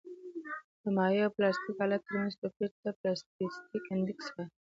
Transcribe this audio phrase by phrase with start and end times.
[0.81, 4.49] د مایع او پلاستیک حالت ترمنځ توپیر ته پلاستیسیتي انډیکس وایي